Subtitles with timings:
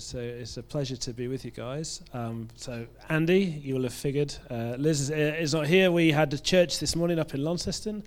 [0.00, 2.00] it's a, it's a pleasure to be with you guys.
[2.14, 4.34] Um, so, Andy, you will have figured.
[4.50, 5.92] Uh, Liz is, is, not here.
[5.92, 8.02] We had a church this morning up in Launceston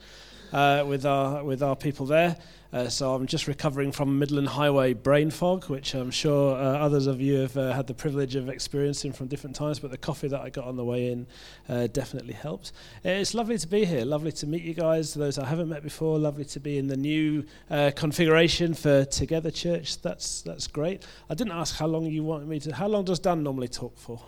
[0.53, 2.37] uh, with, our, with our people there.
[2.73, 7.05] Uh, so I'm just recovering from Midland Highway brain fog, which I'm sure uh, others
[7.05, 9.77] of you have uh, had the privilege of experiencing from different times.
[9.77, 11.27] But the coffee that I got on the way in
[11.69, 12.71] uh, definitely helped.
[13.04, 14.04] It's lovely to be here.
[14.05, 15.13] Lovely to meet you guys.
[15.13, 16.18] Those I haven't met before.
[16.18, 20.01] Lovely to be in the new uh, configuration for Together Church.
[20.01, 21.05] That's that's great.
[21.29, 22.73] I didn't ask how long you wanted me to.
[22.73, 24.20] How long does Dan normally talk for?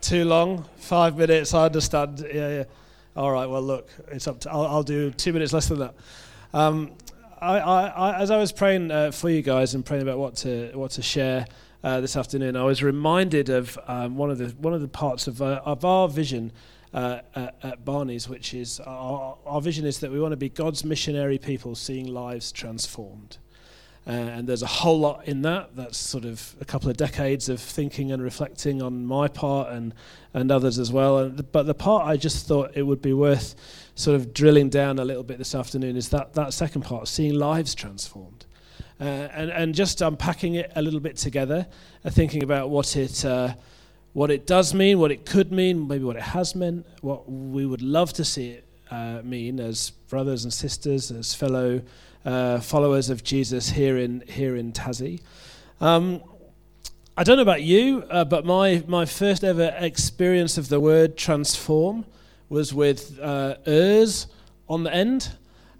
[0.00, 0.66] Too long?
[0.76, 1.52] Five minutes.
[1.52, 2.24] I understand.
[2.32, 2.64] Yeah, yeah.
[3.18, 3.46] All right.
[3.46, 4.52] Well, look, it's up to.
[4.52, 5.94] I'll, I'll do two minutes less than that.
[6.54, 6.92] Um,
[7.40, 10.70] I, I, as I was praying uh, for you guys and praying about what to
[10.74, 11.44] what to share
[11.82, 15.26] uh, this afternoon, I was reminded of um, one of the one of the parts
[15.26, 16.52] of uh, of our vision
[16.94, 20.48] uh, at, at, Barney's, which is our, our, vision is that we want to be
[20.48, 23.38] God's missionary people, seeing lives transformed.
[24.08, 25.76] Uh, and there's a whole lot in that.
[25.76, 29.94] That's sort of a couple of decades of thinking and reflecting on my part and
[30.32, 31.18] and others as well.
[31.18, 33.54] And but the part I just thought it would be worth
[33.98, 37.34] sort of drilling down a little bit this afternoon is that, that second part, seeing
[37.34, 38.46] lives transformed.
[39.00, 41.66] Uh, and, and just unpacking it a little bit together,
[42.04, 43.52] uh, thinking about what it, uh,
[44.12, 47.66] what it does mean, what it could mean, maybe what it has meant, what we
[47.66, 51.82] would love to see it uh, mean as brothers and sisters, as fellow
[52.28, 55.22] uh, followers of Jesus here in, here in Tassie.
[55.80, 56.20] Um,
[57.16, 61.16] I don't know about you, uh, but my, my first ever experience of the word
[61.16, 62.04] transform
[62.50, 64.26] was with uh, ers
[64.68, 65.32] on the end.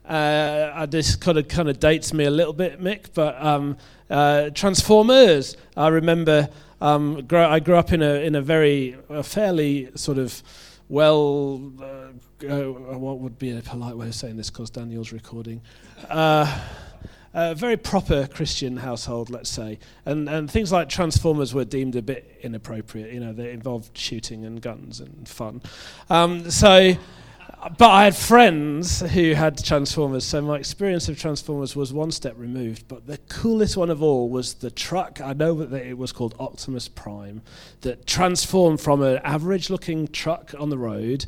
[0.07, 3.77] Uh, this kind of kind of dates me a little bit, Mick, but um,
[4.09, 5.55] uh, Transformers.
[5.77, 6.49] I remember
[6.81, 10.43] um, grow, I grew up in a in a very a fairly sort of
[10.89, 12.13] well, uh,
[12.45, 14.51] uh, what would be a polite way of saying this?
[14.51, 15.61] Because Daniel's recording.
[16.09, 16.61] Uh,
[17.35, 22.03] a very proper Christian household, let's say, and and things like Transformers were deemed a
[22.03, 23.13] bit inappropriate.
[23.13, 25.63] You know, they involved shooting and guns and fun.
[26.11, 26.97] Um, so,
[27.77, 32.35] but I had friends who had Transformers, so my experience of Transformers was one step
[32.37, 32.87] removed.
[32.89, 35.21] But the coolest one of all was the truck.
[35.21, 37.43] I know that it was called Optimus Prime,
[37.81, 41.27] that transformed from an average-looking truck on the road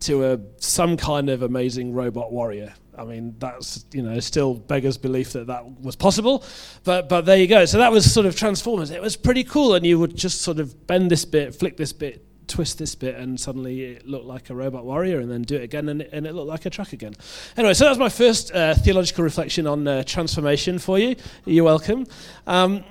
[0.00, 4.98] to a some kind of amazing robot warrior I mean, that's you know still beggars
[4.98, 6.44] belief that that was possible,
[6.84, 7.64] but but there you go.
[7.64, 8.90] So that was sort of Transformers.
[8.90, 11.92] It was pretty cool, and you would just sort of bend this bit, flick this
[11.92, 15.56] bit, twist this bit, and suddenly it looked like a robot warrior, and then do
[15.56, 17.14] it again, and it, and it looked like a truck again.
[17.56, 21.16] Anyway, so that was my first uh, theological reflection on uh, transformation for you.
[21.46, 22.06] You're welcome.
[22.46, 22.84] Um,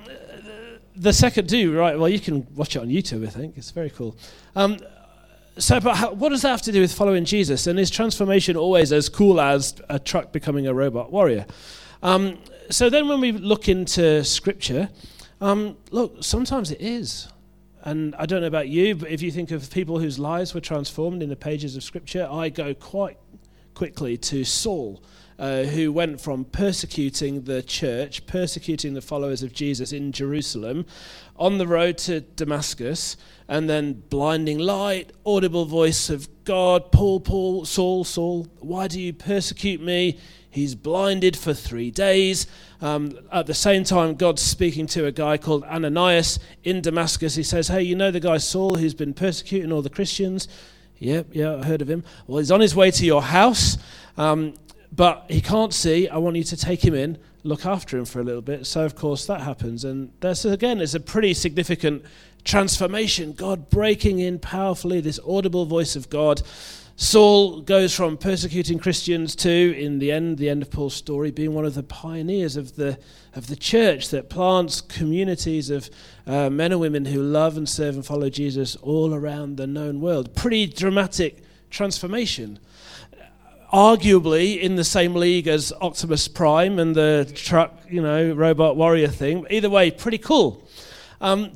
[0.95, 1.97] the second, do right.
[1.97, 3.25] Well, you can watch it on YouTube.
[3.25, 4.17] I think it's very cool.
[4.55, 4.77] Um,
[5.57, 7.67] so, but how, what does that have to do with following Jesus?
[7.67, 11.45] And is transformation always as cool as a truck becoming a robot warrior?
[12.01, 12.39] Um,
[12.71, 14.89] so then, when we look into Scripture,
[15.39, 17.27] um, look, sometimes it is.
[17.83, 20.61] And I don't know about you, but if you think of people whose lives were
[20.61, 23.17] transformed in the pages of Scripture, I go quite
[23.73, 25.01] quickly to Saul
[25.41, 30.85] uh, who went from persecuting the church, persecuting the followers of Jesus in Jerusalem,
[31.35, 37.65] on the road to Damascus, and then blinding light, audible voice of God, Paul, Paul,
[37.65, 40.19] Saul, Saul, why do you persecute me?
[40.51, 42.45] He's blinded for three days.
[42.81, 47.35] Um, at the same time, God's speaking to a guy called Ananias in Damascus.
[47.35, 50.47] He says, Hey, you know the guy Saul who's been persecuting all the Christians?
[50.99, 52.03] Yep, yeah, I heard of him.
[52.27, 53.77] Well, he's on his way to your house.
[54.17, 54.53] Um,
[54.91, 56.09] but he can't see.
[56.09, 58.67] I want you to take him in, look after him for a little bit.
[58.67, 59.85] So, of course, that happens.
[59.85, 62.03] And that's, again, it's a pretty significant
[62.43, 63.31] transformation.
[63.31, 66.41] God breaking in powerfully, this audible voice of God.
[67.01, 71.51] Saul goes from persecuting Christians to, in the end, the end of Paul's story, being
[71.51, 72.99] one of the pioneers of the,
[73.33, 75.89] of the church that plants communities of
[76.27, 79.99] uh, men and women who love and serve and follow Jesus all around the known
[79.99, 80.35] world.
[80.35, 81.39] Pretty dramatic
[81.71, 82.59] transformation
[83.73, 89.07] arguably in the same league as Optimus Prime and the truck, you know, robot warrior
[89.07, 89.47] thing.
[89.49, 90.67] Either way, pretty cool.
[91.19, 91.53] Um,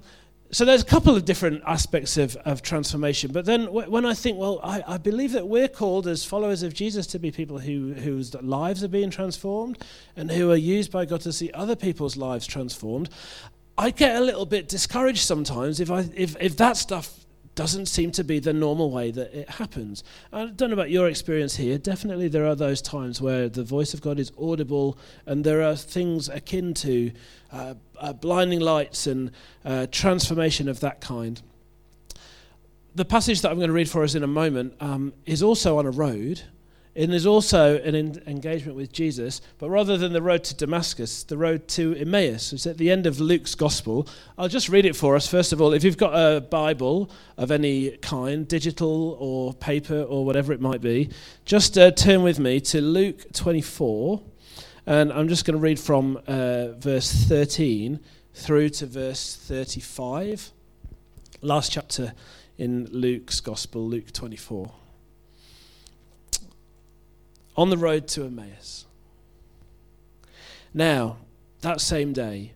[0.56, 3.34] so there's a couple of different aspects of, of transformation.
[3.34, 6.63] But then w- when I think, well, I, I, believe that we're called as followers
[6.63, 9.84] of Jesus to be people who, whose lives are being transformed
[10.16, 13.10] and who are used by God to see other people's lives transformed.
[13.78, 17.25] I get a little bit discouraged sometimes if, I, if, if that stuff
[17.56, 20.04] doesn't seem to be the normal way that it happens.
[20.31, 21.78] I don't know about your experience here.
[21.78, 25.75] Definitely, there are those times where the voice of God is audible, and there are
[25.75, 27.12] things akin to
[27.52, 29.31] uh, uh, blinding lights and
[29.63, 31.42] uh, transformation of that kind.
[32.94, 35.78] The passage that I'm going to read for us in a moment um, is also
[35.78, 36.44] on a road.
[36.95, 37.94] It is also an
[38.25, 42.53] engagement with Jesus, but rather than the road to Damascus, the road to Emmaus.
[42.53, 44.07] It's at the end of Luke's gospel.
[44.38, 45.27] I'll just read it for us.
[45.27, 50.25] First of all, if you've got a Bible of any kind, digital or paper or
[50.25, 51.09] whatever it might be,
[51.44, 54.21] just uh, turn with me to Luke 24.
[54.86, 58.00] And I'm just going to read from uh, verse 13
[58.33, 60.50] through to verse 35.
[61.41, 62.13] Last chapter
[62.57, 64.71] in Luke's gospel, Luke 24
[67.56, 68.86] on the road to Emmaus.
[70.74, 71.18] Now,
[71.62, 72.52] that same day,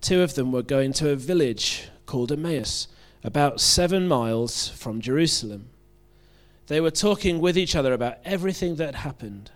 [0.00, 2.88] two of them were going to a village called Emmaus,
[3.22, 5.70] about seven miles from Jerusalem.
[6.66, 9.50] They were talking with each other about everything that happened.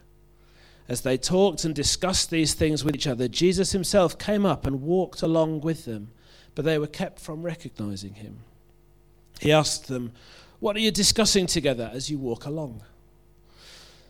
[0.89, 4.83] As they talked and discussed these things with each other, Jesus himself came up and
[4.83, 6.11] walked along with them,
[6.55, 8.39] but they were kept from recognizing him.
[9.41, 10.13] He asked them,
[10.61, 12.83] What are you discussing together as you walk along?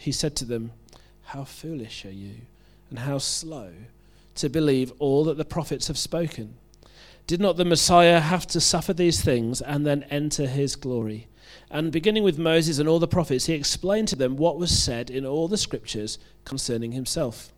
[0.00, 0.72] he said to them,
[1.24, 2.36] How foolish are you,
[2.88, 3.72] and how slow
[4.36, 6.54] to believe all that the prophets have spoken?
[7.26, 11.28] Did not the Messiah have to suffer these things and then enter his glory?
[11.70, 15.10] And beginning with Moses and all the prophets, he explained to them what was said
[15.10, 17.52] in all the scriptures concerning himself.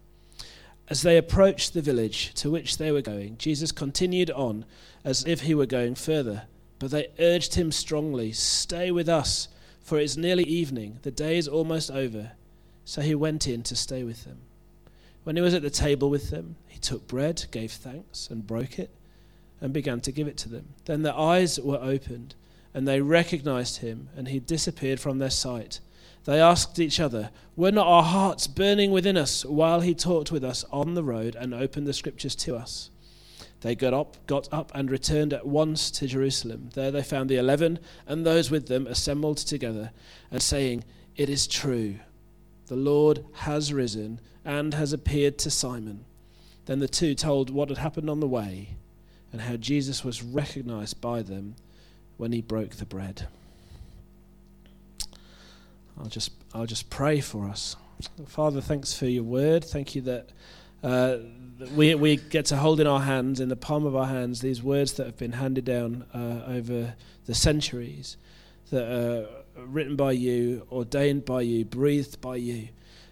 [0.88, 4.64] As they approached the village to which they were going, Jesus continued on
[5.04, 6.42] as if he were going further.
[6.80, 9.46] But they urged him strongly, Stay with us
[9.82, 12.32] for it is nearly evening, the day is almost over.
[12.84, 14.38] So he went in to stay with them.
[15.24, 18.78] When he was at the table with them, he took bread, gave thanks, and broke
[18.78, 18.90] it,
[19.60, 20.70] and began to give it to them.
[20.84, 22.34] Then their eyes were opened,
[22.74, 25.80] and they recognized him, and he disappeared from their sight.
[26.24, 30.44] They asked each other, Were not our hearts burning within us while he talked with
[30.44, 32.90] us on the road and opened the scriptures to us?
[33.62, 36.70] They got up, got up and returned at once to Jerusalem.
[36.74, 39.92] There they found the eleven and those with them assembled together
[40.30, 40.84] and saying,
[41.16, 41.96] It is true,
[42.66, 46.04] the Lord has risen and has appeared to Simon.
[46.66, 48.76] Then the two told what had happened on the way
[49.30, 51.54] and how Jesus was recognized by them
[52.16, 53.28] when he broke the bread.
[55.98, 57.76] I'll just, I'll just pray for us.
[58.26, 59.64] Father, thanks for your word.
[59.64, 60.30] Thank you that
[60.82, 61.18] uh,
[61.74, 64.62] we, we get to hold in our hands, in the palm of our hands, these
[64.62, 66.94] words that have been handed down uh, over
[67.26, 68.16] the centuries,
[68.70, 69.26] that are
[69.56, 72.68] written by you, ordained by you, breathed by you,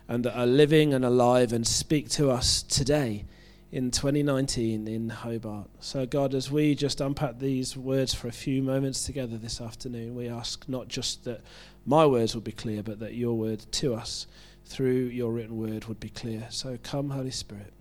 [0.09, 3.25] and that are living and alive and speak to us today
[3.71, 5.69] in 2019 in Hobart.
[5.79, 10.17] So, God, as we just unpack these words for a few moments together this afternoon,
[10.17, 11.41] we ask not just that
[11.87, 14.27] my words will be clear, but that your word to us
[14.71, 16.47] through your written word would be clear.
[16.49, 17.73] So, come, Holy Spirit.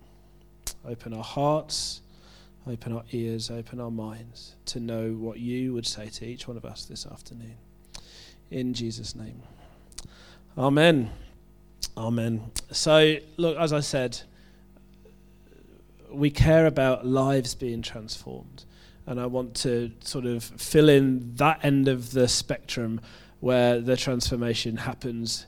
[0.84, 2.00] Open our hearts,
[2.66, 6.56] open our ears, open our minds to know what you would say to each one
[6.56, 7.56] of us this afternoon.
[8.50, 9.42] In Jesus' name.
[10.58, 11.10] Amen.
[11.96, 12.50] Amen.
[12.72, 14.20] So, look, as I said,
[16.10, 18.64] we care about lives being transformed.
[19.06, 23.00] And I want to sort of fill in that end of the spectrum
[23.38, 25.46] where the transformation happens,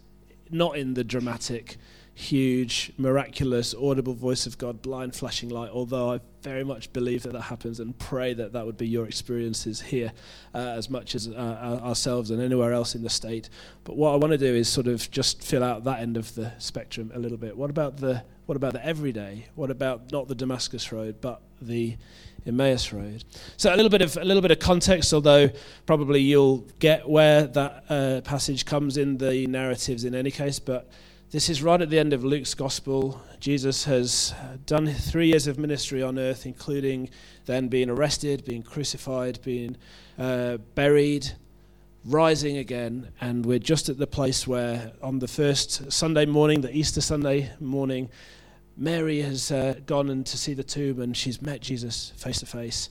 [0.53, 1.77] not in the dramatic
[2.15, 7.33] huge, miraculous, audible voice of God, blind flashing light, although I very much believe that
[7.33, 10.13] that happens and pray that that would be your experiences here
[10.55, 13.49] uh, as much as uh, ourselves and anywhere else in the state.
[13.85, 16.35] But what I want to do is sort of just fill out that end of
[16.35, 17.57] the spectrum a little bit.
[17.57, 19.47] What about the what about the everyday?
[19.55, 21.97] What about not the Damascus road, but the
[22.45, 23.25] Emmaus Road.
[23.57, 25.51] So a little bit of a little bit of context, although
[25.87, 30.59] probably you'll get where that uh, passage comes in the narratives in any case.
[30.59, 30.91] But
[31.33, 33.19] this is right at the end of Luke's gospel.
[33.41, 34.35] Jesus has
[34.67, 37.09] done three years of ministry on earth, including
[37.47, 39.79] then being arrested, being crucified, being
[40.19, 41.33] uh, buried,
[42.05, 46.77] rising again, and we're just at the place where on the first Sunday morning, the
[46.77, 48.11] Easter Sunday morning,
[48.77, 52.47] Mary has uh, gone in to see the tomb and she's met Jesus face to
[52.47, 52.91] face.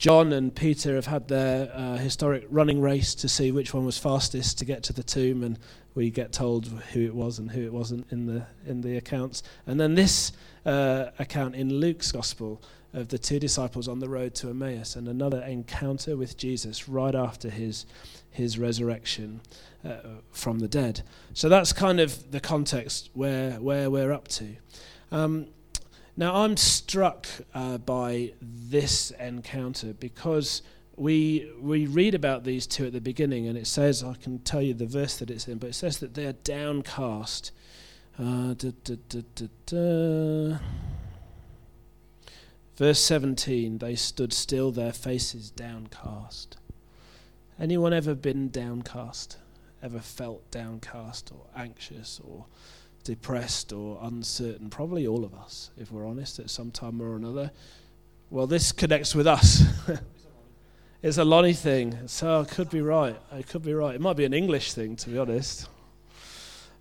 [0.00, 3.98] John and Peter have had their uh, historic running race to see which one was
[3.98, 5.58] fastest to get to the tomb, and
[5.94, 9.42] we get told who it was and who it wasn't in the in the accounts.
[9.66, 10.32] And then this
[10.64, 12.62] uh, account in Luke's gospel
[12.94, 17.14] of the two disciples on the road to Emmaus, and another encounter with Jesus right
[17.14, 17.84] after his
[18.30, 19.42] his resurrection
[19.84, 19.96] uh,
[20.32, 21.02] from the dead.
[21.34, 24.56] So that's kind of the context where where we're up to.
[25.12, 25.48] Um,
[26.16, 30.62] now, I'm struck uh, by this encounter because
[30.96, 34.60] we, we read about these two at the beginning, and it says, I can tell
[34.60, 37.52] you the verse that it's in, but it says that they are downcast.
[38.18, 39.22] Uh, da, da,
[39.66, 40.58] da,
[42.76, 46.56] Verse 17, they stood still, their faces downcast.
[47.58, 49.36] Anyone ever been downcast?
[49.82, 52.46] Ever felt downcast or anxious or
[53.04, 54.70] depressed or uncertain.
[54.70, 57.50] Probably all of us, if we're honest, at some time or another.
[58.30, 59.62] Well, this connects with us.
[61.02, 63.16] it's a Lonnie thing, so I could be right.
[63.32, 63.94] I could be right.
[63.94, 65.68] It might be an English thing, to be honest.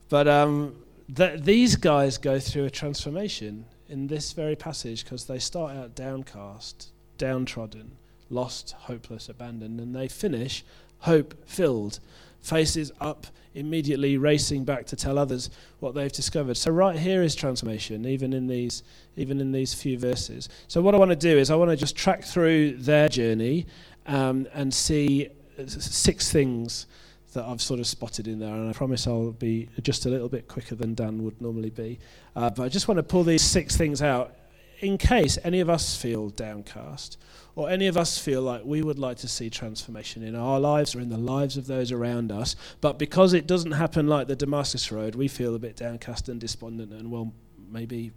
[0.10, 0.76] But um,
[1.14, 5.96] th- these guys go through a transformation in this very passage because they start out
[5.96, 7.92] downcast, downtrodden,
[8.30, 10.64] lost, hopeless, abandoned, and they finish
[11.00, 12.00] hope filled
[12.42, 16.56] faces up immediately racing back to tell others what they've discovered.
[16.56, 18.84] So right here is transformation, even in these
[19.16, 20.50] even in these few verses.
[20.68, 23.66] So what I want to do is I want to just track through their journey
[24.06, 25.30] um, and see
[25.68, 26.88] six things
[27.34, 30.30] that I've sort of spotted in there, and I promise I'll be just a little
[30.30, 32.00] bit quicker than Dan would normally be.
[32.36, 34.36] Uh, but I just want to pull these six things out
[34.80, 37.18] in case any of us feel downcast
[37.56, 40.96] or any of us feel like we would like to see transformation in our lives
[40.96, 44.36] or in the lives of those around us, but because it doesn't happen like the
[44.36, 47.34] Damascus Road, we feel a bit downcast and despondent, and well,
[47.70, 48.12] maybe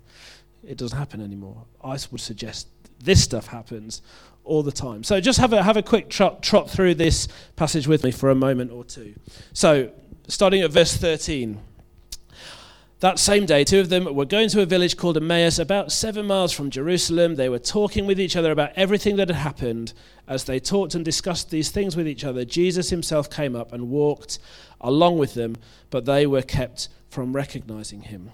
[0.66, 1.64] it doesn't happen anymore.
[1.82, 2.68] I would suggest
[3.02, 4.00] this stuff happens
[4.44, 5.02] all the time.
[5.02, 7.26] So just have a, have a quick trot, trot through this
[7.56, 9.14] passage with me for a moment or two.
[9.52, 9.90] So,
[10.28, 11.58] starting at verse 13.
[13.02, 16.24] That same day, two of them were going to a village called Emmaus, about seven
[16.24, 17.34] miles from Jerusalem.
[17.34, 19.92] They were talking with each other about everything that had happened.
[20.28, 23.90] As they talked and discussed these things with each other, Jesus himself came up and
[23.90, 24.38] walked
[24.80, 25.56] along with them,
[25.90, 28.30] but they were kept from recognizing him.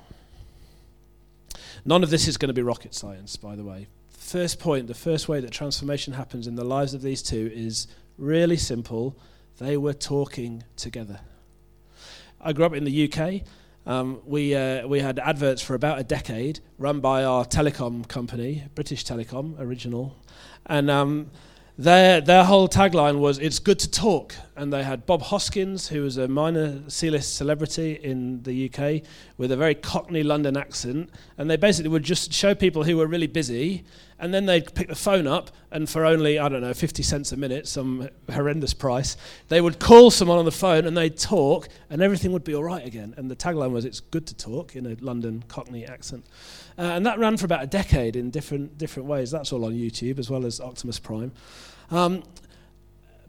[1.86, 3.86] None of this is going to be rocket science, by the way.
[4.10, 7.86] First point, the first way that transformation happens in the lives of these two is
[8.18, 9.16] really simple.
[9.56, 11.20] They were talking together.
[12.38, 13.44] I grew up in the UK.
[13.88, 18.64] Um, we, uh, we had adverts for about a decade run by our telecom company,
[18.74, 20.14] British Telecom, original.
[20.66, 21.30] And um,
[21.78, 24.34] their, their whole tagline was, It's good to talk.
[24.58, 29.02] And they had Bob Hoskins, who was a minor C list celebrity in the UK
[29.36, 31.10] with a very Cockney London accent.
[31.38, 33.84] And they basically would just show people who were really busy
[34.20, 37.30] and then they'd pick the phone up, and for only, I don't know, 50 cents
[37.30, 39.16] a minute, some horrendous price,
[39.48, 42.64] they would call someone on the phone and they'd talk, and everything would be all
[42.64, 43.14] right again.
[43.16, 46.26] And the tagline was, It's good to talk, in a London Cockney accent.
[46.76, 49.30] Uh, and that ran for about a decade in different, different ways.
[49.30, 51.32] That's all on YouTube, as well as Optimus Prime.
[51.90, 52.24] Um,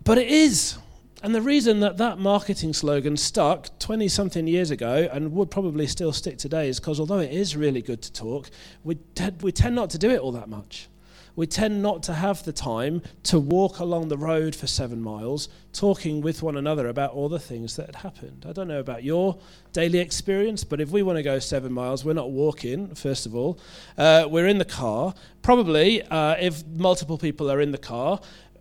[0.03, 0.77] but it is.
[1.21, 5.85] And the reason that that marketing slogan stuck 20 something years ago and would probably
[5.85, 8.49] still stick today is because although it is really good to talk,
[8.85, 10.87] we, te- we tend not to do it all that much.
[11.35, 15.47] We tend not to have the time to walk along the road for seven miles
[15.71, 18.45] talking with one another about all the things that had happened.
[18.47, 19.37] I don't know about your
[19.71, 23.35] daily experience, but if we want to go seven miles, we're not walking, first of
[23.35, 23.59] all.
[23.97, 25.13] Uh, we're in the car.
[25.41, 28.19] Probably, uh, if multiple people are in the car,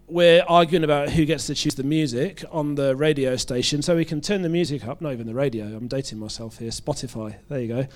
[0.09, 4.05] we're arguing about who gets to choose the music on the radio station, so we
[4.05, 5.01] can turn the music up.
[5.01, 5.67] Not even the radio.
[5.67, 6.71] I'm dating myself here.
[6.71, 7.37] Spotify.
[7.49, 7.87] There you go.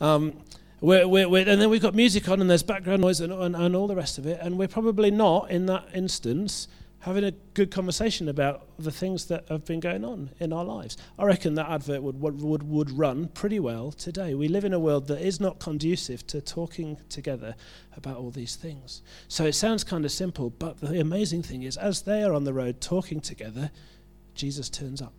[0.00, 0.34] Um,
[0.80, 3.56] we're, we're, we're, and then we've got music on, and there's background noise and, and,
[3.56, 4.38] and all the rest of it.
[4.40, 6.68] And we're probably not in that instance
[7.00, 10.96] having a good conversation about the things that have been going on in our lives.
[11.18, 14.34] I reckon that advert would, would, would run pretty well today.
[14.34, 17.54] We live in a world that is not conducive to talking together
[17.96, 19.02] about all these things.
[19.28, 22.44] So it sounds kind of simple, but the amazing thing is, as they are on
[22.44, 23.70] the road talking together,
[24.34, 25.14] Jesus turns up.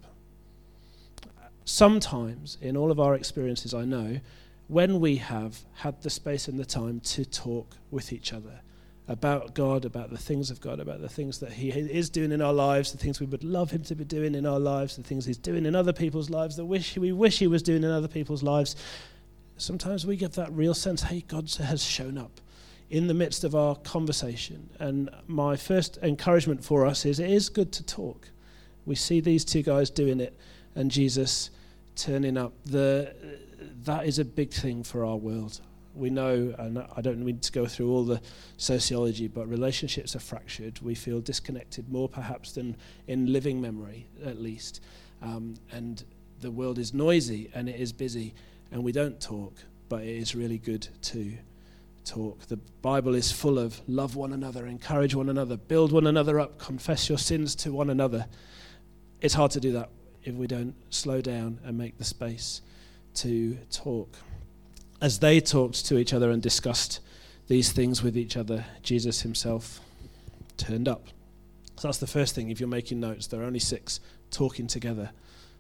[1.64, 4.20] Sometimes, in all of our experiences, I know,
[4.68, 8.62] when we have had the space and the time to talk with each other,
[9.08, 12.42] about God, about the things of God, about the things that He is doing in
[12.42, 15.04] our lives, the things we would love Him to be doing in our lives, the
[15.04, 17.92] things He's doing in other people's lives, the wish we wish He was doing in
[17.92, 18.76] other people's lives.
[19.56, 22.42] Sometimes we get that real sense, hey, God has shown up
[22.90, 24.70] in the midst of our conversation.
[24.80, 28.30] And my first encouragement for us is it is good to talk.
[28.86, 30.38] We see these two guys doing it
[30.76, 31.50] and Jesus
[31.96, 32.54] turning up.
[32.66, 33.14] The,
[33.84, 35.60] that is a big thing for our world.
[35.98, 38.22] We know, and I don't need to go through all the
[38.58, 40.80] sociology, but relationships are fractured.
[40.82, 42.78] We feel disconnected more perhaps than
[43.08, 44.82] in living memory, at least.
[45.22, 46.04] Um, and
[46.42, 48.34] the world is noisy and it is busy,
[48.72, 49.54] and we don't talk,
[49.90, 51.34] but it is really good to
[52.06, 52.48] talk.
[52.48, 56.58] The Bible is full of love one another, encourage one another, build one another up,
[56.58, 58.28] confess your sins to one another.
[59.22, 59.90] It's hard to do that
[60.24, 62.62] if we don't slow down and make the space
[63.16, 64.16] to talk.
[65.00, 67.02] As they talked to each other and discussed
[67.48, 69.80] these things with each other, Jesus himself
[70.58, 71.08] turned up.
[71.78, 72.50] So that's the first thing.
[72.50, 74.00] If you're making notes, there are only six
[74.32, 75.12] talking together.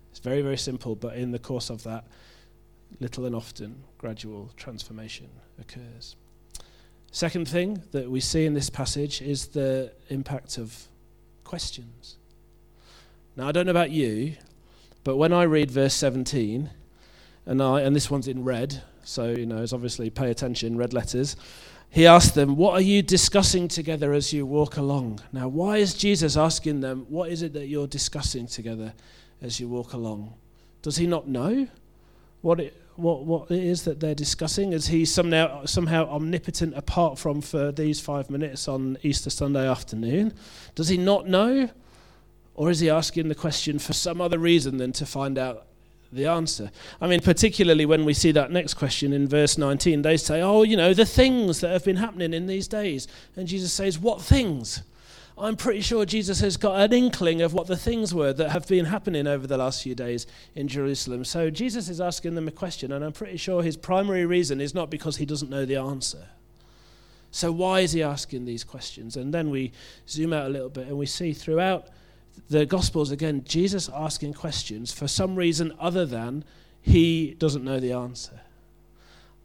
[0.10, 2.06] It's very, very simple, but in the course of that,
[3.00, 5.29] little and often, gradual transformation
[5.62, 6.15] occurs.
[7.12, 10.88] Second thing that we see in this passage is the impact of
[11.44, 12.17] questions.
[13.36, 14.36] Now, I don't know about you,
[15.03, 16.72] but when I read verse 17,
[17.46, 20.94] and, I, and this one's in red, so, you know, it's obviously pay attention, red
[20.94, 21.38] letters.
[21.90, 25.22] He asked them, What are you discussing together as you walk along?
[25.32, 28.94] Now, why is Jesus asking them, What is it that you're discussing together
[29.42, 30.34] as you walk along?
[30.82, 31.70] Does he not know
[32.42, 34.74] what it, what, what it is that they're discussing?
[34.74, 40.34] Is he somehow, somehow omnipotent apart from for these five minutes on Easter Sunday afternoon?
[40.76, 41.70] Does he not know?
[42.56, 45.68] Or is he asking the question for some other reason than to find out
[46.12, 46.72] the answer?
[47.02, 50.64] I mean, particularly when we see that next question in verse 19, they say, Oh,
[50.64, 53.08] you know, the things that have been happening in these days.
[53.36, 54.82] And Jesus says, What things?
[55.40, 58.68] I'm pretty sure Jesus has got an inkling of what the things were that have
[58.68, 61.24] been happening over the last few days in Jerusalem.
[61.24, 64.74] So Jesus is asking them a question, and I'm pretty sure his primary reason is
[64.74, 66.26] not because he doesn't know the answer.
[67.30, 69.16] So, why is he asking these questions?
[69.16, 69.72] And then we
[70.08, 71.88] zoom out a little bit and we see throughout
[72.50, 76.44] the Gospels, again, Jesus asking questions for some reason other than
[76.82, 78.41] he doesn't know the answer.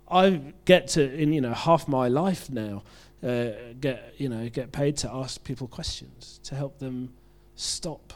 [0.09, 2.83] I get to, in you know, half my life now,
[3.23, 7.13] uh, get you know get paid to ask people questions to help them
[7.55, 8.13] stop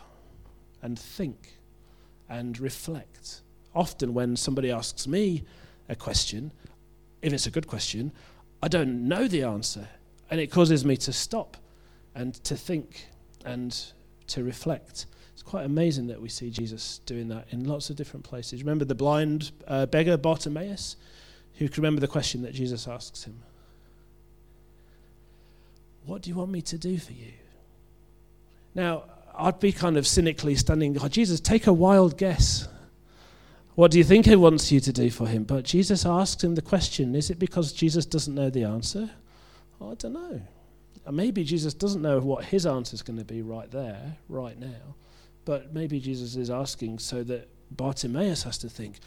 [0.83, 1.59] and think
[2.29, 3.43] and reflect.
[3.75, 5.45] Often, when somebody asks me
[5.89, 6.53] a question,
[7.23, 8.13] if it's a good question,
[8.63, 9.89] I don't know the answer,
[10.31, 11.57] and it causes me to stop
[12.15, 13.07] and to think
[13.45, 13.93] and
[14.29, 15.07] to reflect.
[15.33, 18.63] It's quite amazing that we see Jesus doing that in lots of different places.
[18.63, 20.97] Remember the blind uh, beggar Bartimaeus,
[21.59, 23.43] who can remember the question that Jesus asks him
[26.05, 27.33] What do you want me to do for you?
[28.75, 29.05] Now,
[29.39, 32.69] I'd be kind of cynically standing, oh, Jesus, take a wild guess.
[33.75, 35.45] What do you think he wants you to do for him?
[35.45, 39.11] But Jesus asks him the question Is it because Jesus doesn't know the answer?
[39.81, 40.41] I don't know.
[41.05, 44.59] And maybe Jesus doesn't know what his answer is going to be right there, right
[44.59, 44.95] now.
[45.45, 48.99] But maybe Jesus is asking so that Bartimaeus has to think,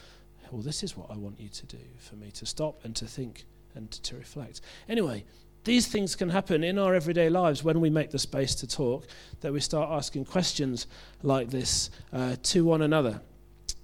[0.52, 3.06] well, this is what I want you to do for me to stop and to
[3.06, 4.62] think and to reflect.
[4.88, 5.25] Anyway,
[5.63, 9.06] these things can happen in our everyday lives when we make the space to talk,
[9.41, 10.88] that we start asking questions
[11.21, 13.21] like this uh, to one another.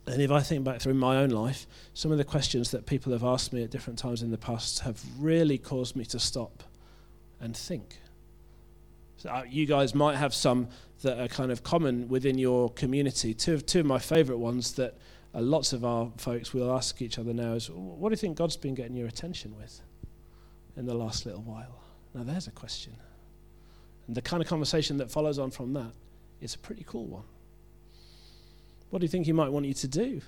[0.07, 3.11] And if I think back through my own life, some of the questions that people
[3.11, 6.63] have asked me at different times in the past have really caused me to stop
[7.45, 7.99] and think.
[9.17, 10.67] So, uh, you guys might have some
[11.03, 13.33] that are kind of common within your community.
[13.33, 14.97] Two of, two of my favourite ones that
[15.33, 18.37] uh, lots of our folks will ask each other now is, What do you think
[18.37, 19.79] God's been getting your attention with
[20.75, 21.79] in the last little while?
[22.13, 22.93] Now, there's a question.
[24.07, 25.91] And the kind of conversation that follows on from that
[26.41, 27.23] is a pretty cool one.
[28.89, 30.21] What do you think He might want you to do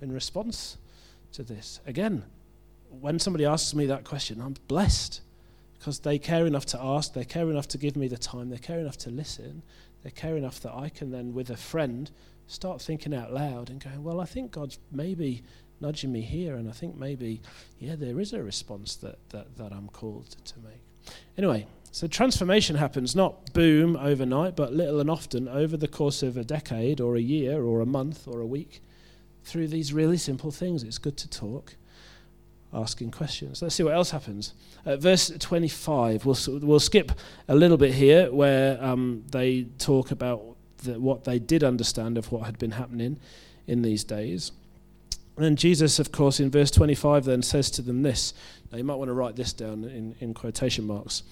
[0.00, 0.78] in response
[1.32, 1.80] to this?
[1.86, 2.24] Again,
[2.88, 5.20] when somebody asks me that question, I'm blessed
[5.82, 8.56] because they care enough to ask, they care enough to give me the time, they
[8.56, 9.64] care enough to listen,
[10.04, 12.08] they care enough that I can then, with a friend,
[12.46, 15.42] start thinking out loud and going, well, I think God's maybe
[15.80, 17.42] nudging me here, and I think maybe,
[17.80, 20.84] yeah, there is a response that, that, that I'm called to make.
[21.36, 26.36] Anyway, so transformation happens not boom overnight, but little and often over the course of
[26.36, 28.84] a decade or a year or a month or a week
[29.42, 30.84] through these really simple things.
[30.84, 31.74] It's good to talk
[32.72, 33.62] asking questions.
[33.62, 34.54] Let's see what else happens.
[34.86, 37.12] Uh, verse 25, we'll, we'll skip
[37.48, 42.32] a little bit here where um, they talk about the, what they did understand of
[42.32, 43.18] what had been happening
[43.66, 44.52] in these days.
[45.36, 48.34] And Jesus, of course, in verse 25 then says to them this.
[48.70, 51.22] Now, you might want to write this down in, in quotation marks.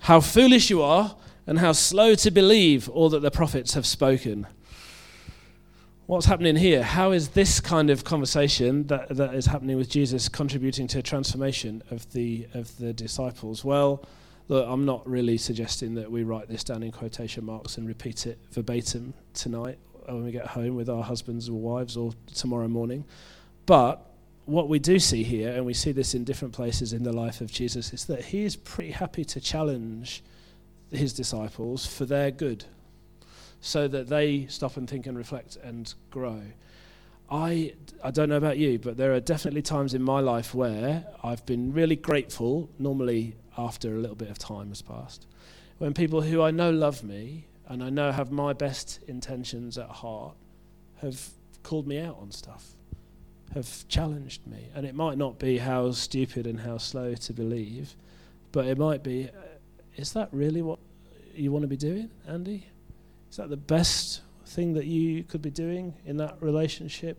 [0.00, 1.16] How foolish you are,
[1.46, 4.46] and how slow to believe all that the prophets have spoken
[6.06, 6.82] what's happening here?
[6.82, 11.02] How is this kind of conversation that, that is happening with Jesus contributing to a
[11.02, 13.64] transformation of the, of the disciples?
[13.64, 14.04] Well,
[14.48, 18.26] look, I'm not really suggesting that we write this down in quotation marks and repeat
[18.26, 19.78] it verbatim tonight.
[20.06, 23.04] when we get home with our husbands or wives or tomorrow morning.
[23.66, 24.04] But
[24.44, 27.40] what we do see here, and we see this in different places in the life
[27.40, 30.22] of Jesus, is that he is pretty happy to challenge
[30.90, 32.64] his disciples for their good
[33.62, 36.42] so that they stop and think and reflect and grow.
[37.30, 37.72] I,
[38.04, 41.46] I don't know about you, but there are definitely times in my life where I've
[41.46, 45.26] been really grateful, normally after a little bit of time has passed,
[45.78, 49.88] when people who I know love me and I know have my best intentions at
[49.88, 50.34] heart
[51.00, 51.30] have
[51.62, 52.72] called me out on stuff,
[53.54, 54.68] have challenged me.
[54.74, 57.94] And it might not be how stupid and how slow to believe,
[58.50, 59.32] but it might be uh,
[59.96, 60.80] is that really what
[61.34, 62.66] you want to be doing, Andy?
[63.32, 67.16] Is that the best thing that you could be doing in that relationship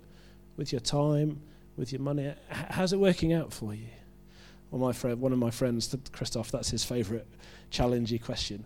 [0.57, 1.41] with your time,
[1.75, 2.31] with your money?
[2.49, 3.87] How's it working out for you?
[4.69, 7.25] Well, my friend, one of my friends, Christoph, that's his favourite
[7.71, 8.63] challenging question.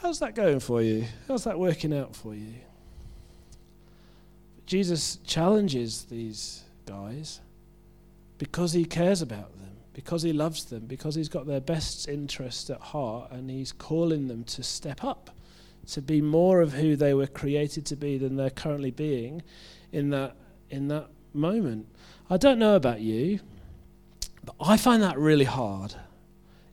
[0.00, 1.04] How's that going for you?
[1.28, 2.54] How's that working out for you?
[4.64, 7.40] Jesus challenges these guys
[8.38, 12.70] because he cares about them, because he loves them, because he's got their best interests
[12.70, 15.35] at heart, and he's calling them to step up
[15.88, 19.42] to be more of who they were created to be than they're currently being
[19.92, 20.36] in that
[20.70, 21.86] in that moment.
[22.28, 23.40] I don't know about you,
[24.44, 25.94] but I find that really hard,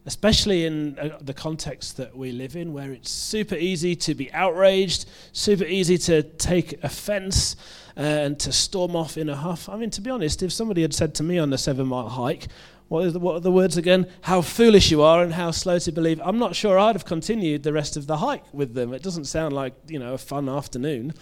[0.05, 4.31] especially in uh, the context that we live in, where it's super easy to be
[4.33, 7.55] outraged, super easy to take offense
[7.95, 9.69] uh, and to storm off in a huff.
[9.69, 12.09] I mean, to be honest, if somebody had said to me on a seven mile
[12.09, 12.47] hike,
[12.93, 14.05] what, is the, what are the words again?
[14.21, 16.21] How foolish you are and how slow to believe.
[16.23, 18.93] I'm not sure I'd have continued the rest of the hike with them.
[18.93, 21.15] It doesn't sound like, you know, a fun afternoon.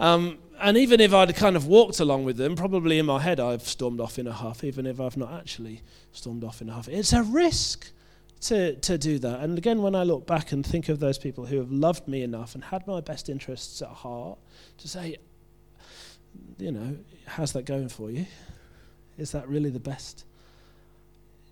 [0.00, 3.38] Um, and even if I'd kind of walked along with them, probably in my head
[3.38, 6.72] I've stormed off in a huff, even if I've not actually stormed off in a
[6.72, 6.88] huff.
[6.88, 7.92] It's a risk
[8.40, 9.38] to, to do that.
[9.38, 12.24] And again, when I look back and think of those people who have loved me
[12.24, 14.36] enough and had my best interests at heart,
[14.78, 15.18] to say,
[16.58, 16.96] you know,
[17.26, 18.26] how's that going for you?
[19.16, 20.24] Is that really the best?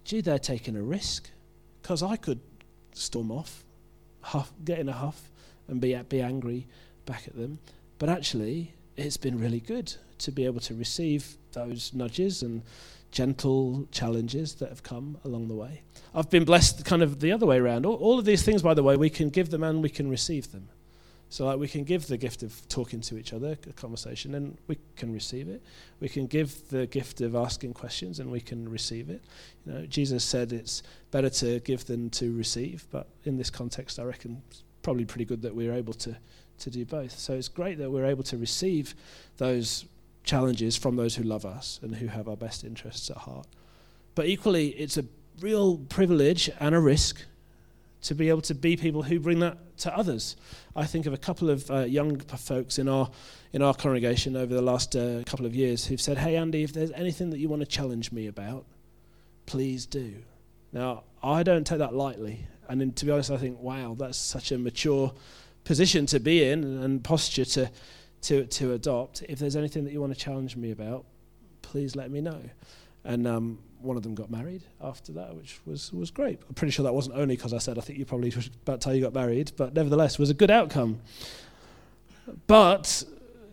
[0.04, 1.30] Gee, they're taking a risk.
[1.80, 2.40] Because I could
[2.92, 3.64] storm off,
[4.20, 5.30] huff, get in a huff,
[5.68, 6.66] and be, be angry
[7.06, 7.58] back at them.
[7.98, 12.62] But actually, it's been really good to be able to receive those nudges and
[13.10, 15.82] gentle challenges that have come along the way.
[16.14, 17.84] I've been blessed kind of the other way around.
[17.84, 20.08] All, all of these things, by the way, we can give them and we can
[20.08, 20.68] receive them.
[21.32, 24.58] So like we can give the gift of talking to each other, a conversation, and
[24.66, 25.62] we can receive it.
[25.98, 29.24] We can give the gift of asking questions, and we can receive it.
[29.64, 33.98] You know, Jesus said it's better to give than to receive, but in this context,
[33.98, 36.18] I reckon it's probably pretty good that we're able to
[36.58, 37.18] to do both.
[37.18, 38.94] So it's great that we're able to receive
[39.38, 39.86] those
[40.24, 43.46] challenges from those who love us and who have our best interests at heart.
[44.14, 45.06] But equally, it's a
[45.40, 47.24] real privilege and a risk
[48.02, 50.36] to be able to be people who bring that to others.
[50.74, 53.10] I think of a couple of uh, young folks in our
[53.52, 56.72] in our congregation over the last uh, couple of years who've said, "Hey Andy, if
[56.72, 58.66] there's anything that you want to challenge me about,
[59.46, 60.14] please do."
[60.72, 64.18] Now, I don't take that lightly, and in, to be honest, I think, "Wow, that's
[64.18, 65.12] such a mature
[65.64, 67.70] position to be in and posture to
[68.22, 69.22] to to adopt.
[69.28, 71.04] If there's anything that you want to challenge me about,
[71.62, 72.40] please let me know."
[73.04, 76.40] And um, one of them got married after that, which was, was great.
[76.48, 78.94] I'm pretty sure that wasn't only because I said I think you probably about time
[78.94, 81.00] you got married, but nevertheless was a good outcome.
[82.46, 83.04] But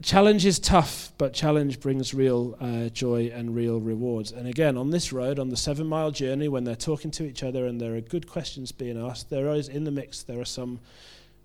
[0.01, 4.31] challenge is tough, but challenge brings real uh, joy and real rewards.
[4.31, 7.43] And again, on this road, on the seven mile journey, when they're talking to each
[7.43, 10.45] other and there are good questions being asked, there is in the mix, there are
[10.45, 10.79] some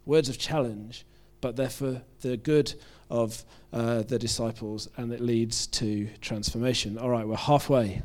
[0.07, 1.05] words of challenge,
[1.41, 2.75] but they're for the good
[3.11, 6.99] of uh, the disciples and it leads to transformation.
[6.99, 8.03] All right, we're halfway.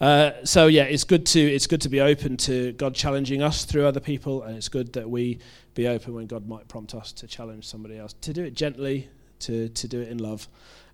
[0.00, 3.64] Uh, so yeah, it's good to it's good to be open to God challenging us
[3.64, 5.38] through other people, and it's good that we
[5.74, 8.14] be open when God might prompt us to challenge somebody else.
[8.22, 9.08] To do it gently,
[9.40, 10.48] to to do it in love,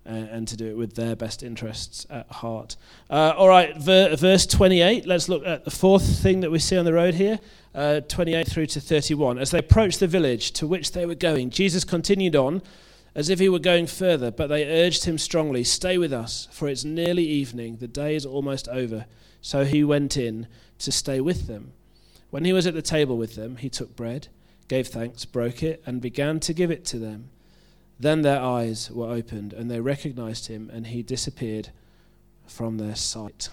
[0.05, 2.77] uh, and to do it with their best interests at heart.
[3.09, 5.05] Uh, all right, ver- verse 28.
[5.05, 7.39] Let's look at the fourth thing that we see on the road here.
[7.75, 9.39] Uh, 28 through to 31.
[9.39, 12.61] As they approached the village to which they were going, Jesus continued on
[13.15, 16.67] as if he were going further, but they urged him strongly, Stay with us, for
[16.67, 19.05] it's nearly evening, the day is almost over.
[19.41, 20.47] So he went in
[20.79, 21.73] to stay with them.
[22.29, 24.29] When he was at the table with them, he took bread,
[24.67, 27.29] gave thanks, broke it, and began to give it to them.
[27.99, 31.69] Then their eyes were opened, and they recognized him, and he disappeared
[32.47, 33.49] from their sight.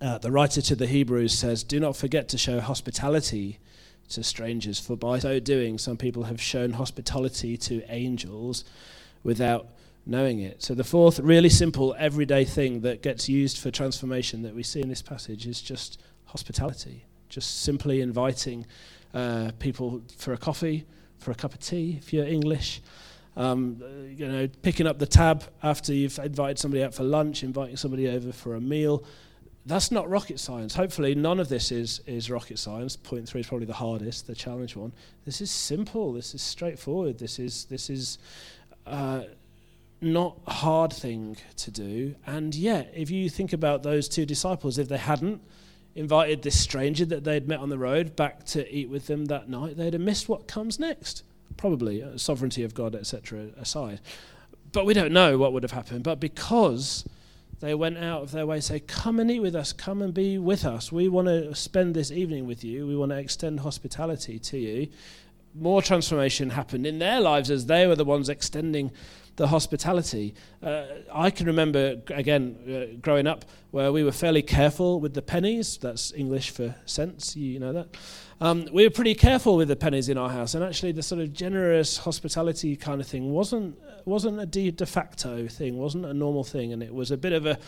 [0.00, 3.58] Uh, the writer to the Hebrews says, Do not forget to show hospitality
[4.10, 8.64] to strangers, for by so doing, some people have shown hospitality to angels
[9.22, 9.68] without
[10.06, 10.62] knowing it.
[10.62, 14.80] So, the fourth really simple, everyday thing that gets used for transformation that we see
[14.80, 18.66] in this passage is just hospitality, just simply inviting
[19.14, 20.86] uh, people for a coffee,
[21.18, 22.80] for a cup of tea, if you're English.
[23.36, 23.82] um,
[24.16, 28.08] you know, picking up the tab after you've invited somebody out for lunch, inviting somebody
[28.08, 29.04] over for a meal.
[29.66, 30.74] That's not rocket science.
[30.74, 32.96] Hopefully, none of this is, is rocket science.
[32.96, 34.92] Point three is probably the hardest, the challenge one.
[35.26, 36.12] This is simple.
[36.14, 37.18] This is straightforward.
[37.18, 38.18] This is this is
[38.86, 39.24] uh,
[40.00, 42.14] not a hard thing to do.
[42.26, 45.42] And yet, if you think about those two disciples, if they hadn't
[45.94, 49.48] invited this stranger that they'd met on the road back to eat with them that
[49.48, 51.22] night, they'd have missed what comes next.
[51.58, 54.00] Probably, uh, sovereignty of God, etc., aside.
[54.72, 56.04] But we don't know what would have happened.
[56.04, 57.04] But because
[57.60, 60.12] they went out of their way to say, Come and eat with us, come and
[60.12, 60.90] be with us.
[60.90, 64.88] We want to spend this evening with you, we want to extend hospitality to you.
[65.54, 68.92] More transformation happened in their lives as they were the ones extending
[69.36, 70.34] the hospitality.
[70.62, 75.22] Uh, I can remember, again, uh, growing up, where we were fairly careful with the
[75.22, 75.78] pennies.
[75.78, 77.96] That's English for cents, you know that.
[78.40, 81.20] Um, we were pretty careful with the pennies in our house, and actually, the sort
[81.20, 86.14] of generous hospitality kind of thing wasn't wasn't a de, de facto thing, wasn't a
[86.14, 87.58] normal thing, and it was a bit of a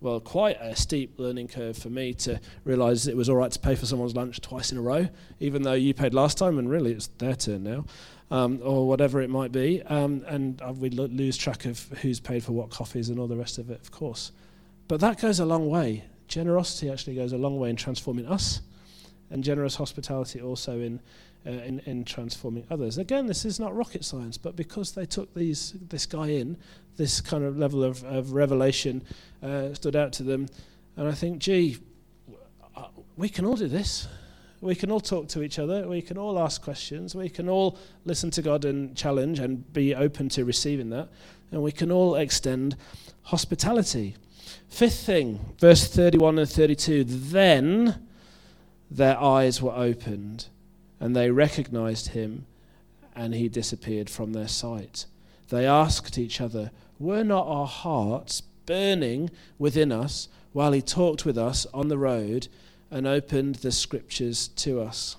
[0.00, 3.58] well, quite a steep learning curve for me to realise it was all right to
[3.58, 5.08] pay for someone's lunch twice in a row,
[5.40, 7.84] even though you paid last time, and really it's their turn now
[8.30, 9.82] um, or whatever it might be.
[9.82, 13.26] Um, and uh, we lo- lose track of who's paid for what coffees and all
[13.26, 14.32] the rest of it, of course.
[14.86, 16.04] But that goes a long way.
[16.28, 18.60] Generosity actually goes a long way in transforming us,
[19.30, 21.00] and generous hospitality also in,
[21.46, 22.98] uh, in, in transforming others.
[22.98, 26.56] Again, this is not rocket science, but because they took these this guy in,
[26.96, 29.02] this kind of level of, of revelation
[29.42, 30.48] uh, stood out to them,
[30.96, 31.78] and I think, gee,
[32.76, 34.08] uh, we can all do this.
[34.60, 35.86] We can all talk to each other.
[35.86, 37.14] We can all ask questions.
[37.14, 41.08] We can all listen to God and challenge and be open to receiving that.
[41.52, 42.76] And we can all extend
[43.22, 44.16] hospitality.
[44.68, 48.06] Fifth thing, verse 31 and 32 then
[48.90, 50.46] their eyes were opened
[50.98, 52.46] and they recognized him
[53.14, 55.06] and he disappeared from their sight.
[55.48, 61.38] They asked each other, Were not our hearts burning within us while he talked with
[61.38, 62.48] us on the road
[62.90, 65.16] and opened the scriptures to us.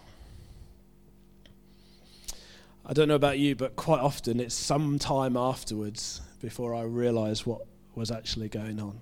[2.86, 7.46] I don't know about you, but quite often it's some time afterwards before I realise
[7.46, 7.62] what
[7.94, 9.00] was actually going on.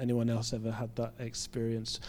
[0.00, 2.00] Anyone else ever had that experience?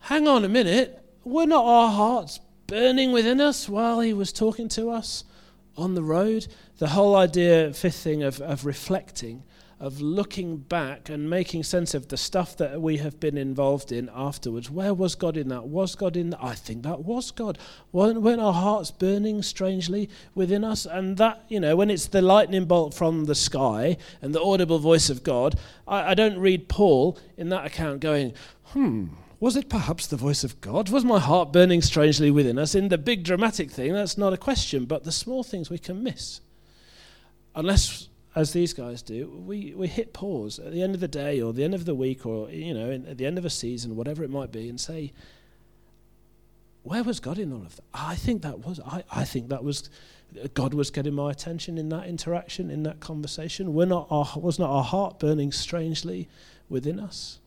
[0.00, 4.68] Hang on a minute, were not our hearts burning within us while he was talking
[4.70, 5.24] to us
[5.76, 6.46] on the road?
[6.78, 9.42] The whole idea, fifth thing, of, of reflecting
[9.82, 14.08] of looking back and making sense of the stuff that we have been involved in
[14.14, 14.70] afterwards.
[14.70, 15.64] Where was God in that?
[15.64, 16.38] Was God in that?
[16.40, 17.58] I think that was God.
[17.90, 20.86] Weren't, weren't our hearts burning strangely within us?
[20.86, 24.78] And that, you know, when it's the lightning bolt from the sky and the audible
[24.78, 28.34] voice of God, I, I don't read Paul in that account going,
[28.66, 29.06] hmm,
[29.40, 30.90] was it perhaps the voice of God?
[30.90, 32.76] Was my heart burning strangely within us?
[32.76, 36.04] In the big dramatic thing, that's not a question, but the small things we can
[36.04, 36.40] miss.
[37.56, 41.40] Unless as these guys do, we, we hit pause at the end of the day
[41.40, 43.50] or the end of the week or, you know, in, at the end of a
[43.50, 45.12] season, whatever it might be, and say,
[46.82, 47.84] where was God in all of that?
[47.92, 49.90] I think that was, I, I think that was,
[50.54, 53.74] God was getting my attention in that interaction, in that conversation.
[53.74, 56.28] We're not our, was not our heart burning strangely
[56.70, 57.38] within us?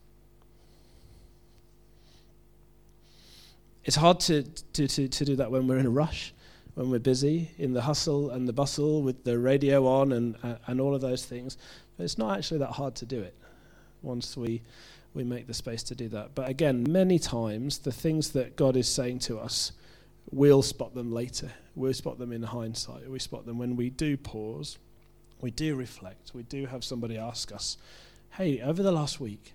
[3.84, 6.32] It's hard to, to, to, to do that when we're in a rush
[6.76, 10.56] when we're busy in the hustle and the bustle with the radio on and, uh,
[10.66, 11.56] and all of those things.
[11.96, 13.34] But it's not actually that hard to do it
[14.02, 14.60] once we,
[15.14, 16.34] we make the space to do that.
[16.34, 19.72] But again, many times the things that God is saying to us,
[20.30, 21.50] we'll spot them later.
[21.74, 23.08] We'll spot them in hindsight.
[23.08, 24.76] We spot them when we do pause,
[25.40, 27.78] we do reflect, we do have somebody ask us,
[28.32, 29.54] hey, over the last week,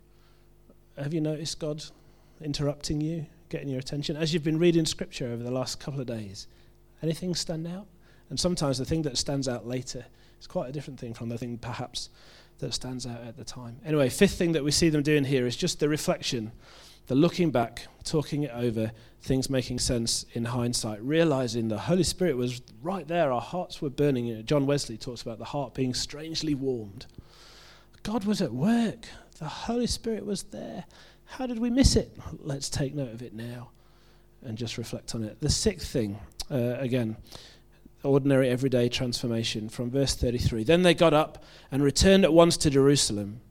[0.97, 1.83] have you noticed God
[2.41, 4.17] interrupting you, getting your attention?
[4.17, 6.47] As you've been reading scripture over the last couple of days,
[7.01, 7.87] Anything stand out?
[8.29, 10.05] And sometimes the thing that stands out later
[10.39, 12.09] is quite a different thing from the thing perhaps
[12.59, 13.77] that stands out at the time.
[13.85, 16.51] Anyway, fifth thing that we see them doing here is just the reflection,
[17.07, 22.37] the looking back, talking it over, things making sense in hindsight, realizing the Holy Spirit
[22.37, 24.45] was right there, our hearts were burning.
[24.45, 27.07] John Wesley talks about the heart being strangely warmed.
[28.03, 29.07] God was at work,
[29.39, 30.85] the Holy Spirit was there.
[31.25, 32.15] How did we miss it?
[32.39, 33.71] Let's take note of it now
[34.43, 35.39] and just reflect on it.
[35.39, 36.19] The sixth thing
[36.51, 37.17] uh, again,
[38.03, 40.63] ordinary everyday transformation from verse 33.
[40.63, 43.41] Then they got up and returned at once to Jerusalem.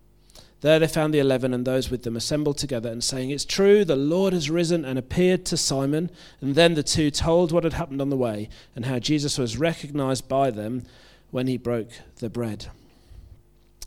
[0.60, 3.84] There they found the eleven and those with them assembled together and saying, It's true,
[3.84, 6.10] the Lord has risen and appeared to Simon.
[6.40, 9.56] And then the two told what had happened on the way and how Jesus was
[9.56, 10.84] recognized by them
[11.30, 12.66] when he broke the bread.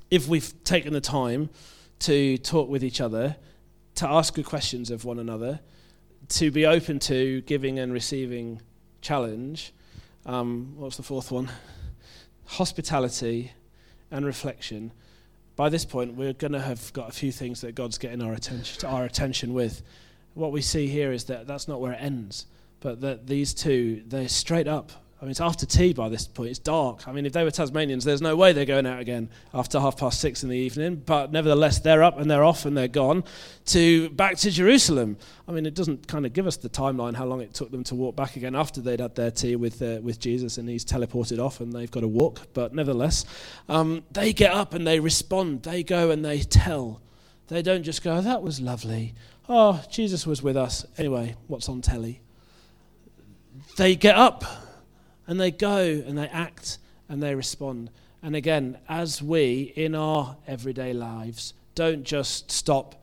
[0.09, 1.49] If we've taken the time
[1.99, 3.35] to talk with each other,
[3.95, 5.59] to ask good questions of one another,
[6.29, 8.61] to be open to giving and receiving
[9.03, 9.73] challenge.
[10.25, 11.51] Um, what's the fourth one?
[12.45, 13.51] hospitality,
[14.11, 14.91] and reflection.
[15.55, 18.33] By this point, we're going to have got a few things that God's getting our
[18.33, 19.81] attention, our attention with.
[20.33, 22.47] What we see here is that that's not where it ends,
[22.79, 24.91] but that these two, they're straight up
[25.23, 26.49] I mean, it's after tea by this point.
[26.49, 27.07] It's dark.
[27.07, 29.95] I mean, if they were Tasmanians, there's no way they're going out again after half
[29.95, 30.97] past six in the evening.
[30.97, 33.23] But nevertheless, they're up and they're off and they're gone
[33.67, 35.15] to back to Jerusalem.
[35.47, 37.85] I mean, it doesn't kind of give us the timeline how long it took them
[37.85, 40.83] to walk back again after they'd had their tea with uh, with Jesus and he's
[40.83, 42.41] teleported off and they've got to walk.
[42.53, 43.23] But nevertheless,
[43.69, 45.63] um, they get up and they respond.
[45.63, 46.99] They go and they tell.
[47.47, 49.13] They don't just go, "That was lovely."
[49.47, 50.85] Oh, Jesus was with us.
[50.97, 52.19] Anyway, what's on telly?
[53.77, 54.43] They get up
[55.27, 56.77] and they go and they act
[57.09, 57.89] and they respond.
[58.21, 62.95] And again, as we in our everyday lives don't just stop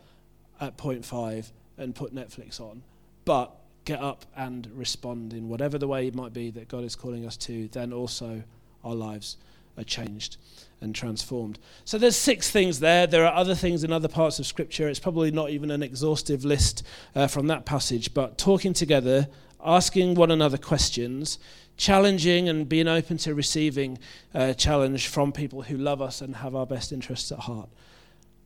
[0.60, 2.82] at point five and put Netflix on,
[3.24, 3.52] but
[3.84, 7.26] get up and respond in whatever the way it might be that God is calling
[7.26, 8.42] us to, then also
[8.84, 9.36] our lives
[9.76, 10.36] are changed
[10.80, 11.58] and transformed.
[11.84, 13.06] So there's six things there.
[13.06, 14.88] There are other things in other parts of Scripture.
[14.88, 16.82] It's probably not even an exhaustive list
[17.14, 19.28] uh, from that passage, but talking together,
[19.64, 21.38] asking one another questions,
[21.80, 23.98] challenging and being open to receiving
[24.34, 27.70] a challenge from people who love us and have our best interests at heart.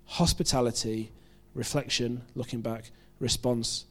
[0.06, 1.10] Hospitality,
[1.52, 3.86] reflection, looking back, response,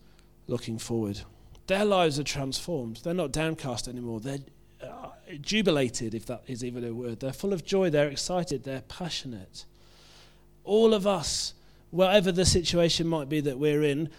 [0.48, 1.20] looking forward.
[1.68, 3.02] Their lives are transformed.
[3.04, 4.22] They're not downcast anymore.
[4.22, 4.40] They're
[4.82, 5.10] uh,
[5.42, 7.20] jubilated, if that is even a word.
[7.20, 7.90] They're full of joy.
[7.90, 8.64] They're excited.
[8.64, 9.66] They're passionate.
[10.64, 11.54] All of us,
[11.92, 14.10] whatever the situation might be that we're in,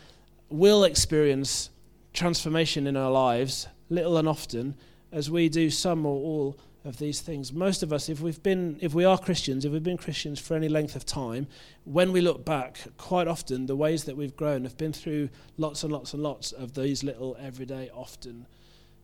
[0.51, 1.71] will experience
[2.13, 4.75] transformation in our lives, little and often,
[5.15, 7.53] as we do some or all of these things.
[7.53, 10.55] Most of us, if we've been, if we are Christians, if we've been Christians for
[10.55, 11.47] any length of time,
[11.85, 15.83] when we look back, quite often the ways that we've grown have been through lots
[15.85, 18.47] and lots and lots of these little everyday, often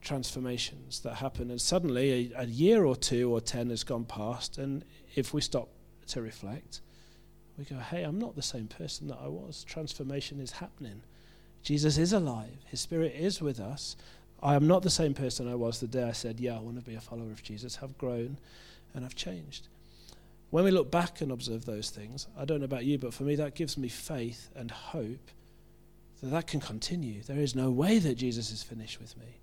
[0.02, 1.50] transformations that happen.
[1.50, 5.40] And suddenly, a, a year or two or ten has gone past, and if we
[5.40, 5.68] stop
[6.08, 6.80] to reflect,
[7.56, 9.64] we go, "Hey, I'm not the same person that I was.
[9.64, 11.02] Transformation is happening."
[11.62, 12.56] Jesus is alive.
[12.66, 13.96] His Spirit is with us.
[14.42, 16.76] I am not the same person I was the day I said, Yeah, I want
[16.76, 17.78] to be a follower of Jesus.
[17.82, 18.38] I've grown
[18.94, 19.68] and I've changed.
[20.50, 23.22] When we look back and observe those things, I don't know about you, but for
[23.22, 25.30] me, that gives me faith and hope
[26.20, 27.22] that that can continue.
[27.22, 29.38] There is no way that Jesus is finished with me.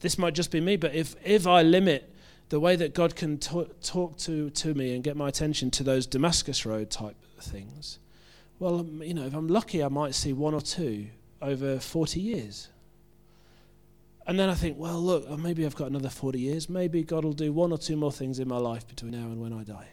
[0.00, 2.12] This might just be me, but if, if I limit
[2.48, 5.82] the way that God can talk, talk to, to me and get my attention to
[5.82, 8.00] those Damascus Road type things,
[8.58, 11.06] well, um, you know, if I'm lucky, I might see one or two
[11.40, 12.68] over 40 years.
[14.26, 16.68] And then I think, well, look, uh, maybe I've got another 40 years.
[16.68, 19.40] Maybe God will do one or two more things in my life between now and
[19.40, 19.88] when I die.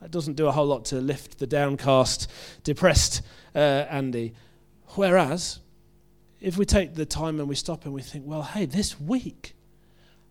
[0.00, 2.30] That doesn't do a whole lot to lift the downcast,
[2.64, 3.22] depressed
[3.54, 4.34] uh, Andy.
[4.94, 5.60] Whereas,
[6.40, 9.54] if we take the time and we stop and we think, well, hey, this week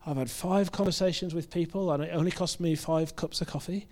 [0.06, 3.88] I've had five conversations with people and it only cost me five cups of coffee.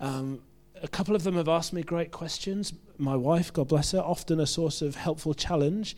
[0.00, 0.42] Um,
[0.82, 2.72] a couple of them have asked me great questions.
[2.98, 5.96] My wife, God bless her, often a source of helpful challenge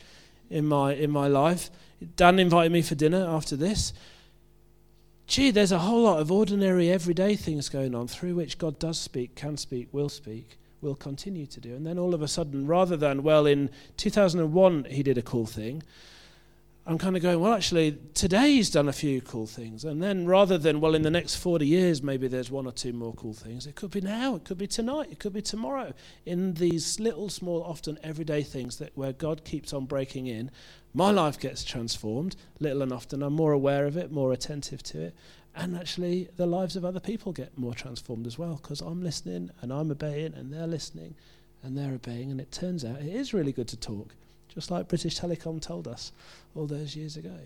[0.51, 1.71] in my in my life.
[2.17, 3.93] Dan invited me for dinner after this.
[5.27, 8.99] Gee, there's a whole lot of ordinary, everyday things going on through which God does
[8.99, 11.75] speak, can speak, will speak, will continue to do.
[11.75, 15.47] And then all of a sudden, rather than, well, in 2001 he did a cool
[15.47, 15.83] thing,
[16.85, 19.85] I'm kind of going, well, actually, today he's done a few cool things.
[19.85, 22.93] And then rather than, well, in the next 40 years, maybe there's one or two
[22.93, 25.93] more cool things, it could be now, it could be tonight, it could be tomorrow.
[26.27, 30.51] In these little, small, often everyday things that where God keeps on breaking in,
[30.93, 33.23] my life gets transformed, little and often.
[33.23, 35.15] I'm more aware of it, more attentive to it.
[35.55, 39.51] And actually, the lives of other people get more transformed as well because I'm listening
[39.61, 41.15] and I'm obeying and they're listening
[41.63, 42.33] and they're obeying.
[42.33, 44.15] And it turns out it is really good to talk
[44.55, 46.13] just like British Telecom told us
[46.55, 47.39] all those years ago.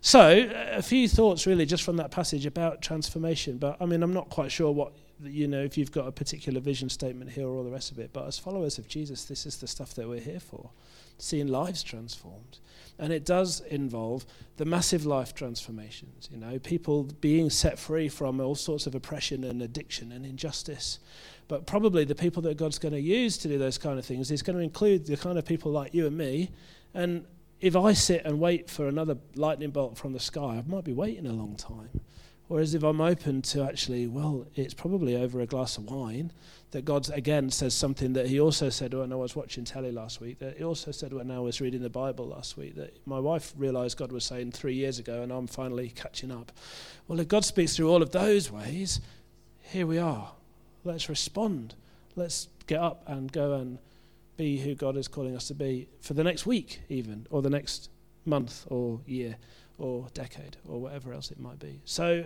[0.00, 3.58] So, a few thoughts really just from that passage about transformation.
[3.58, 6.60] But I mean, I'm not quite sure what, you know, if you've got a particular
[6.60, 8.10] vision statement here or all the rest of it.
[8.12, 10.70] But as followers of Jesus, this is the stuff that we're here for
[11.22, 12.58] seeing lives transformed.
[12.98, 14.26] And it does involve
[14.56, 19.44] the massive life transformations, you know, people being set free from all sorts of oppression
[19.44, 20.98] and addiction and injustice.
[21.50, 24.30] But probably the people that God's going to use to do those kind of things
[24.30, 26.52] is going to include the kind of people like you and me.
[26.94, 27.24] And
[27.60, 30.92] if I sit and wait for another lightning bolt from the sky, I might be
[30.92, 32.02] waiting a long time.
[32.46, 36.30] Whereas if I'm open to actually, well, it's probably over a glass of wine,
[36.70, 40.20] that God again says something that He also said when I was watching telly last
[40.20, 43.18] week, that He also said when I was reading the Bible last week, that my
[43.18, 46.52] wife realized God was saying three years ago, and I'm finally catching up.
[47.08, 49.00] Well, if God speaks through all of those ways,
[49.62, 50.30] here we are.
[50.84, 51.74] Let's respond.
[52.16, 53.78] Let's get up and go and
[54.36, 57.50] be who God is calling us to be for the next week, even, or the
[57.50, 57.90] next
[58.24, 59.36] month, or year,
[59.78, 61.80] or decade, or whatever else it might be.
[61.84, 62.24] So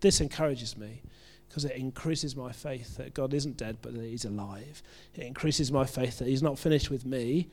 [0.00, 1.02] this encourages me
[1.48, 4.82] because it increases my faith that God isn't dead, but that He's alive.
[5.14, 7.48] It increases my faith that He's not finished with me,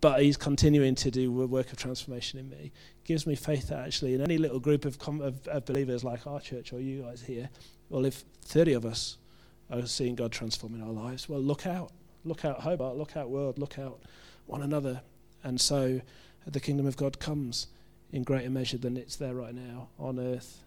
[0.00, 2.72] but He's continuing to do a work of transformation in me.
[2.74, 6.04] It gives me faith that actually, in any little group of, com- of, of believers
[6.04, 7.48] like our church or you guys here,
[7.90, 9.18] well, if 30 of us
[9.70, 11.92] are seeing God transforming our lives, well, look out.
[12.24, 12.96] Look out, Hobart.
[12.96, 13.58] Look out, world.
[13.58, 14.00] Look out,
[14.46, 15.02] one another.
[15.44, 16.00] And so
[16.46, 17.68] the kingdom of God comes
[18.12, 20.62] in greater measure than it's there right now on earth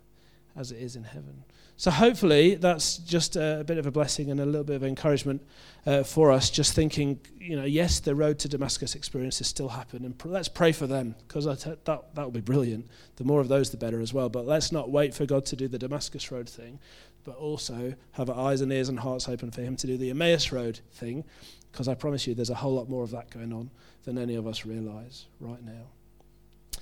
[0.56, 1.43] as it is in heaven.
[1.78, 5.41] So hopefully that's just a, bit of a blessing and a little bit of encouragement
[5.86, 6.49] uh, for us.
[6.52, 10.47] Just thinking, you know, yes, the road to Damascus experiences still happen, and pr- let's
[10.47, 12.88] pray for them because that that will be brilliant.
[13.16, 14.30] The more of those, the better as well.
[14.30, 16.78] But let's not wait for God to do the Damascus Road thing,
[17.24, 20.09] but also have our eyes and ears and hearts open for Him to do the
[20.09, 21.24] Emmaus Road thing,
[21.72, 23.69] because I promise you, there's a whole lot more of that going on
[24.03, 26.82] than any of us realise right now.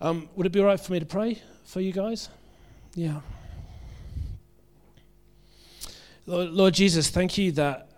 [0.00, 2.28] Um, would it be all right for me to pray for you guys?
[2.94, 3.20] Yeah.
[6.26, 7.88] Lord, Lord Jesus, thank you that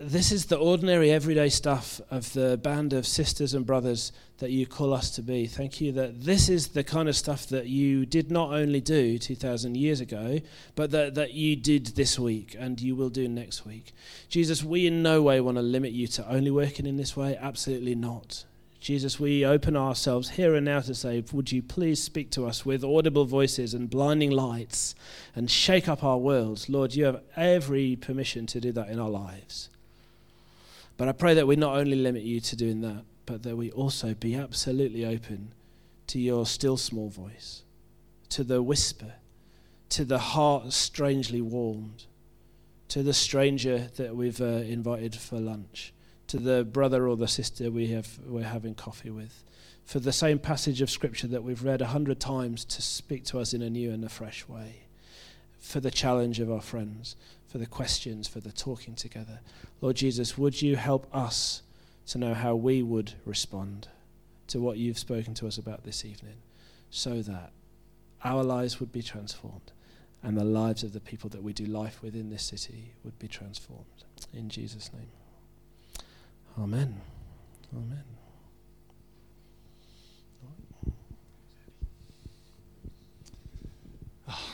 [0.00, 4.66] this is the ordinary, everyday stuff of the band of sisters and brothers that you
[4.66, 5.46] call us to be.
[5.46, 9.18] Thank you that this is the kind of stuff that you did not only do
[9.18, 10.40] 2,000 years ago,
[10.74, 13.92] but that, that you did this week and you will do next week.
[14.28, 17.36] Jesus, we in no way want to limit you to only working in this way.
[17.40, 18.44] Absolutely not.
[18.78, 22.64] Jesus, we open ourselves here and now to say, Would you please speak to us
[22.64, 24.94] with audible voices and blinding lights
[25.34, 26.68] and shake up our worlds?
[26.68, 29.70] Lord, you have every permission to do that in our lives.
[30.96, 33.70] But I pray that we not only limit you to doing that, but that we
[33.72, 35.52] also be absolutely open
[36.06, 37.62] to your still small voice,
[38.30, 39.14] to the whisper,
[39.90, 42.06] to the heart strangely warmed,
[42.88, 45.92] to the stranger that we've uh, invited for lunch
[46.28, 49.44] to the brother or the sister we have, we're having coffee with,
[49.84, 53.38] for the same passage of Scripture that we've read a hundred times to speak to
[53.38, 54.86] us in a new and a fresh way,
[55.58, 57.16] for the challenge of our friends,
[57.46, 59.40] for the questions, for the talking together.
[59.80, 61.62] Lord Jesus, would you help us
[62.06, 63.88] to know how we would respond
[64.48, 66.36] to what you've spoken to us about this evening
[66.90, 67.50] so that
[68.24, 69.72] our lives would be transformed
[70.22, 73.18] and the lives of the people that we do life with in this city would
[73.18, 74.04] be transformed.
[74.32, 75.08] In Jesus' name.
[76.58, 77.00] Amen.
[77.74, 78.04] Amen.
[84.28, 84.42] Ah,